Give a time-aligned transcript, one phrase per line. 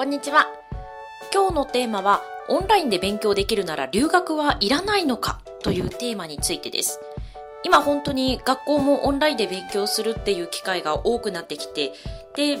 [0.00, 0.46] こんにちは。
[1.30, 5.42] 今日のテーマは、オンラインで勉強できるなら留学はいらないのか？
[5.62, 7.00] というテーマについてです。
[7.64, 11.92] 今本当に学校もオンラインで勉強するっていう機会が多くなってきて、
[12.34, 12.56] で、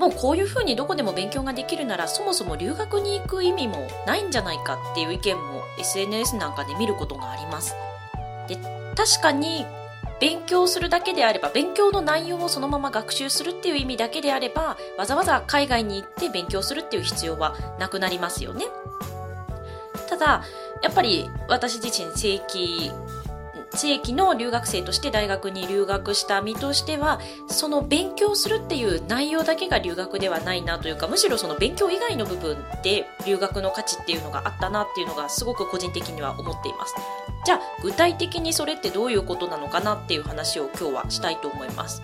[0.00, 7.74] もうこういう風にどこでも勉強ができるならそもそも留学に行く意味もないんじゃないかっていう意見も SNS なんかで見ることがあります。
[8.48, 8.56] で、
[8.96, 9.66] 確かに
[10.20, 18.66] 勉強するだけであれば、勉強の内容をそのまま学習するっていう意味だけであれば、わざわざ海外に行って勉強するっていう必要はなくなりますよね。
[20.08, 20.44] ただ、
[20.82, 22.92] やっぱり私自身正規
[23.76, 36.94] 正規の留学生として大学に留学した身としてはその勉強するっていう内容だけが留学ではないなというかむしろその勉強以外の部分で留学の価値っていうのがあったなっていうのがすごく個人的には思っています
[37.44, 42.02] じゃあ具体的にそれってどういうことなのかなっていう話を今日はしたいと思います。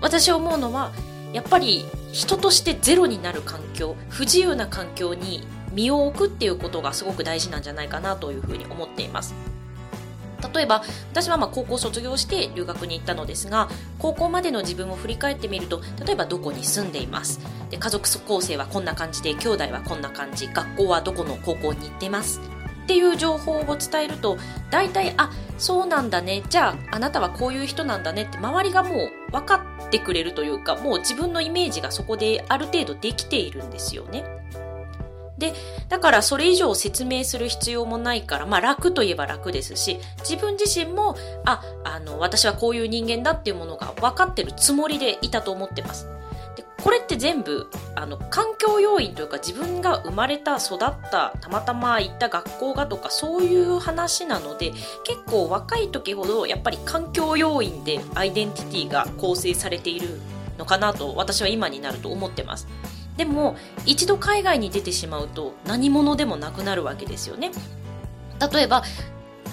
[0.00, 0.92] 私思うのは
[1.32, 9.34] やっぱり人としてゼロになる環境不自由な環境に身を置くっていうことがすごく大事なんじゃないかなというふうに思っています。
[10.54, 13.68] 例えば私はま高校卒業して留学に行ったのですが
[13.98, 17.40] 高校までの自分を振り返ってみると例えばどこに住んでいます。
[17.70, 22.40] で家族構成はこんな感じで兄弟はこんな感じ学校はどこの高校に行ってます。
[22.88, 24.38] っていう情報を伝えると
[24.70, 34.24] 大体あそうなんだねじゃああなたはこういう人なんだねって周りがもう分かってくれるというかもう自分のイメージがそこである程度できているんですよね。
[35.36, 35.52] で、
[35.88, 46.08] だからそれ以上説明する必要もないから、まあ楽といえば楽ですし、自分自身も、あ、あの、私はこういう人間だっていうものが分かってるつもりでいたと思ってます。
[46.88, 50.78] これって全部、あの、環境要因というか自分が生まれた、育っ
[51.10, 54.70] た、たまたま行った学校がとかそういう話なので、
[55.04, 60.18] 結構若い時ほどやっぱり環境要因でアイデンティティが構成されている
[60.56, 62.66] のかなと私は今になると思ってます。
[63.18, 67.50] でも一度海外に出てしまうと何者でもなくなるわけですよね
[68.52, 68.84] 例えば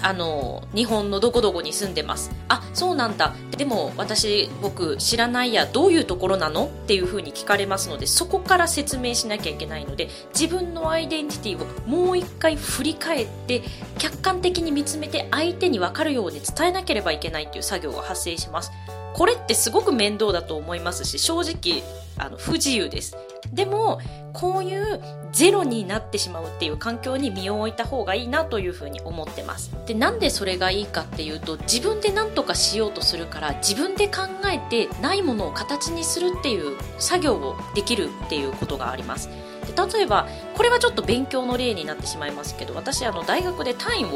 [0.02, 2.30] あの日本のどこどこに住んでます。
[2.48, 3.34] あそうなんだ。
[3.56, 6.66] でも私僕知らないやどういうところなの？
[6.66, 10.08] っていうふうに聞かれますのでそこから説明しなきゃいけないので
[10.38, 13.62] 自分のアイデンティティをもう一回振り返って
[13.98, 18.70] 客観的に見つめて相手に分かるように伝えなければいけないっていう作業が発生します。
[19.14, 21.82] これってすごく面倒だと思いますし正直
[22.18, 23.16] あの不自由です。
[23.52, 24.00] でも
[24.32, 25.00] こういう
[25.32, 29.72] ゼロになってしまうっていう環境に身を置いた方がいいなというふうに思ってます。
[29.86, 39.28] でなんでそれがいいかっていうと自分で何とかしようとするから自分で考えてないものを形にするっていう作業をできるっていうことがあります。
[39.66, 44.08] で例えばこれはちょっと勉強の例になってしまいますけど私あの大学で単位を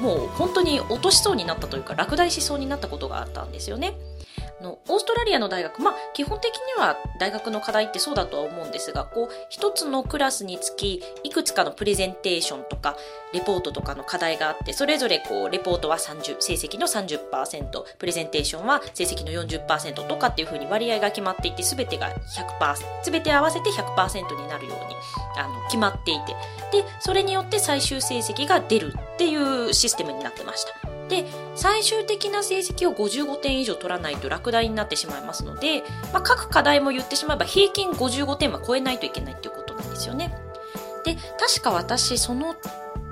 [0.00, 3.94] もう本当に落としそうになったというか落第しそうになったことがあったんですよね。
[4.62, 12.96] のオーストラリアの大学まあ基本的には大学の課題ってそうだとは思うんですがこう一つのクラスにつきいくつかのプレゼンテーションとか
[13.32, 24.94] レポートとかの課題があってそれぞれこうレポートは30成績の30%プレゼンテーションは成績の40%とかっていうふうに割合が決まっていて全てが100%全て合わせて100%になるように
[25.36, 26.32] あの決まっていて
[26.72, 30.91] でそれによって最終成績が出るっていうシステムになってました。
[31.12, 40.34] で最終的な成績を55点以上取らないと落第になってしまいますので、まあ、各課題も言ってしまえば平均55点は超えないといけないっていうことなんですよね。
[41.04, 42.56] で確か私その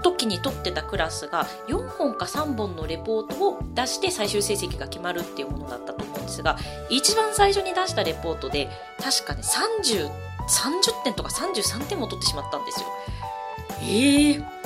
[0.02, 6.56] 時に取ってたクラスが4本か3本のレポートを出して最終成績が決まるっていうものだったと思うんですが
[6.88, 9.42] 一番最初に出したレポートで確かね
[9.82, 10.08] 30
[10.48, 12.86] 30点とか33点も取ってしまったんですよ。
[13.82, 14.59] えー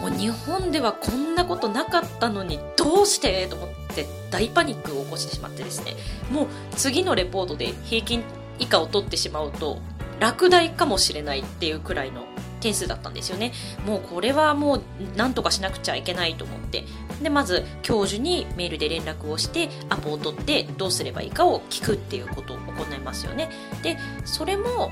[0.00, 5.94] もう日本ではこんなことなかったのにどうしてと思って大パニックを起こしてしまってですね。
[6.30, 6.46] もう
[6.76, 8.22] 次のレポートで平均
[8.58, 9.78] 以下を取ってしまうと
[10.20, 12.24] 落第かもしれないっていうくらいの
[12.60, 13.52] 点数だったんですよね。
[13.86, 14.82] もうこれはもう
[15.16, 16.84] 何とかしなくちゃいけないと思って。
[17.22, 23.50] でまず教授にメールで連絡をしてアポを取ってどうすればいいかを聞くっていうことを行いますよね。
[23.82, 24.90] でそれも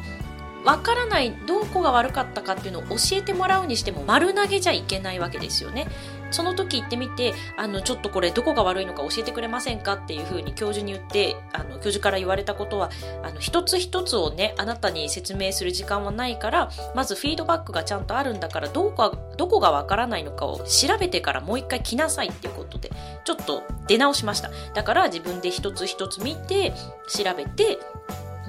[0.65, 5.87] わからないどこが悪かったかっていうのを教えてもらうにしても丸投げじゃいけないわけですよね。
[6.31, 12.91] その時行ってみてあのちょっとこれどこが悪いのか教えてくれませんかっていうふうに教授に言ってあの教授から言われたことは
[13.23, 22.91] あの一つ一つをねあなたに説明する時間はないからまずフィードバックがちゃんとあるんだからどこがどこがわからないのかを調べてからもう一回来なさいっていうことで
[23.25, 24.51] ちょっと出直しました。
[24.73, 26.73] だから自分で一つ一つ見て
[27.09, 27.79] 調べて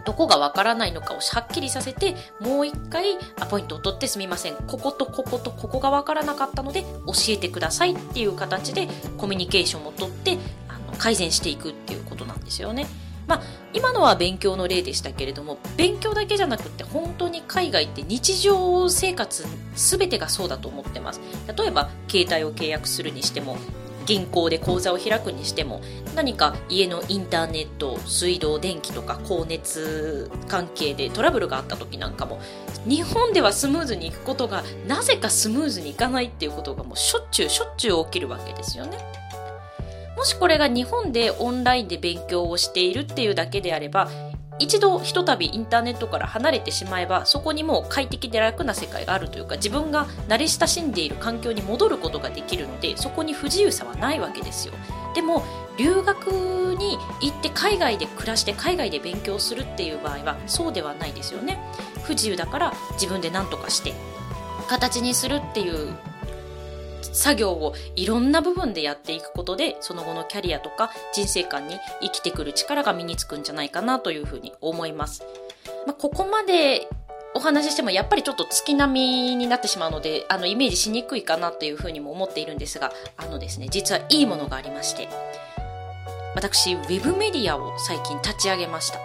[0.06, 4.56] どこがわからないのかをはっきりさせて、もう一回アポイントを取ってすみません。
[4.56, 12.88] こことこことここがわからなかったので教えてくださいっていう形でコミュニケーションをとってあの改善していくっていうことなんですよね。
[13.28, 13.42] まあ、
[13.74, 19.46] 今のは勉強の例でしたけれども、勉強だけじゃなくて本当に海外って日常生活
[19.76, 21.22] 全てがそうだと思ってます。
[21.58, 23.58] 例えば、携帯を契約するにしても、
[24.06, 25.82] 銀行で口座を開くにしても
[26.16, 32.40] 何か家のインターネット水道電気とか光熱関係でトラブルがあった時なんかも
[32.86, 38.98] 日本ではスムーズにいくことがなぜかスムーズにいかないっていうことがもうしょっちゅうしょっちゅう起きるわけですよね。
[40.16, 44.10] もしこれが日本でオンラインで勉強をしているっていうだけであれば
[44.64, 54.74] 一度ひとたびインターネットから離れてしまえばそこにもう快適で楽な世界があるというか自分が慣れ親しんでいる環境に戻ることができるのでそこに不自由さはないわけですよ
[55.16, 55.44] でも
[55.78, 56.28] 留学
[56.80, 61.60] に行って海外で暮らして海外で勉強するっていう場合はそうではないですよね
[62.04, 63.94] 不自由だから自分で何とかして
[64.70, 65.94] 形にするっていう
[67.12, 75.24] 作業をいろんな部分でやっていくことで、その後のキャリアとか人生観に生きてくる力が身につくんじゃないかなというふうに思います。
[75.86, 76.88] まあ、ここまで
[77.36, 85.10] お話ししてもやっぱりちょっと月並みになってしまうので、あの、イメージしにくいかなというふうにも思っているんですが、あのですね、実はいいものがありまして、
[86.36, 89.00] 私、ウェブメディアを最近立ち上げました。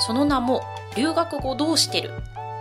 [0.00, 0.62] その名も、
[0.96, 2.10] 留学後どうしてる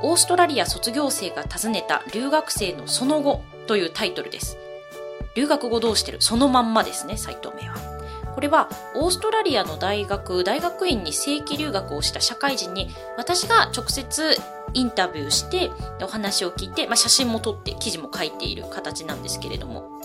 [0.03, 4.57] オーストラリア卒業生が訪ねた留学生のその後というタイトルです。
[5.35, 6.17] 留学後どうしてる？
[6.21, 7.75] そのまんまですね、サイト名は。
[8.33, 14.35] これはオーストラリアの大学、大学院に正規留学をした社会人に私が直接
[14.73, 15.71] インタビューして
[16.03, 20.01] お話を聞いて、まあ、写真も撮って記事も書いている形なんですけれども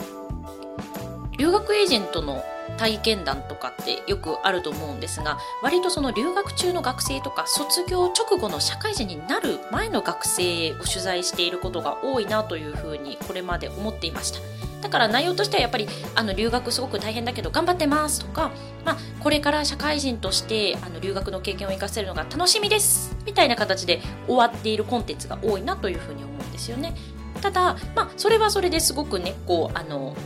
[1.42, 2.44] 留学エージェントの
[2.76, 14.38] 体験談とかってよくあると思うんですが割とその留学中の学生とか卒業直後の社会人になる前の学生を取材していることが多いなというふうにこれまで思っていました。
[14.82, 18.52] だから内容としてはやっぱりあの留学すごく大変だけど頑張ってますとか、
[18.84, 26.94] まあ、これから社会人としてあの留学の経験を生かせるのが楽しみですみたいな形で終わっているコンテンツが多いなというふうに思うんですよね。
[27.40, 30.16] ただ、まあ、それはそれですごくねこうあの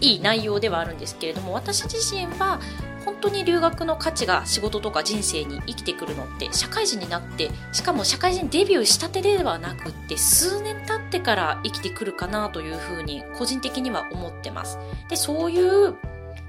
[0.00, 2.60] いい内容ではあるんですけれども私自身は
[3.04, 14.78] 本当に留学の価値が仕事とか人生に生きてくるのって社会人になってしかも社会人デビューしたてではなくって数年経ってから生きてくるかなというふうに個人的には思ってます。
[15.08, 15.96] でそういう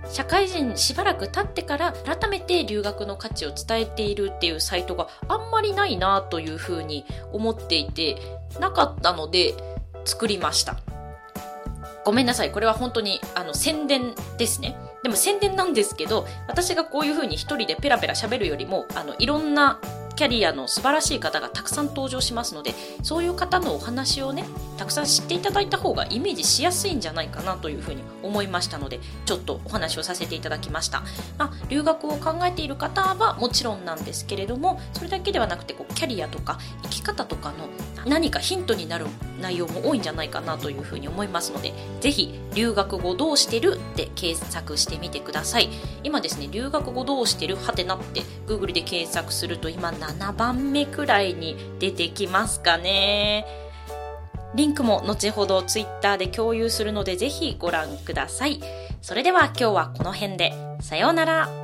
[0.09, 8.17] 社会人しばらく経ってから改めて留学の価値を伝えているっていうサイトがあんまりないなというふうに思っていて
[8.59, 9.53] なかったので
[10.03, 10.90] 作りました。
[12.03, 12.51] ごめんなさい。
[12.51, 14.77] これは本当に、あの、宣伝ですね。
[15.03, 19.79] でも宣伝なんですけど、私がこういう風に一人でペラペラ喋るよりも、あの、いろんな
[20.21, 24.45] キャリアの素晴らしい方がたくさん登場しますのでそういう方のお話をね
[24.77, 31.01] たくさん知っていただいた方がイメージしやすいんじゃないかなというふうに思いましたのでちょっとお話をさせていただきました、
[31.37, 37.67] まあ、留学を考えている方はもちろんなんですけれどもそれだけではなくてこうキャリアとか生き方とかの
[38.05, 39.05] 何かヒントになる
[39.39, 45.69] 内容も多いんじゃないかなというふうに思いますのでぜひ留学後どうしてるって検索してみてください
[46.03, 47.55] 今ですね留学後どうしてる？
[47.55, 53.45] はてなって Google で検索すると今7番目くらいに出てきますかね。
[54.53, 58.61] リンクも後ほど Twitter で共有するのでぜひご覧ください。
[59.01, 60.53] それでは今日はこの辺で。
[60.81, 61.60] さようなら。